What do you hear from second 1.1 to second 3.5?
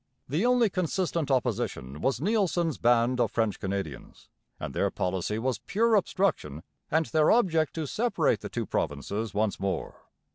opposition was Neilson's band of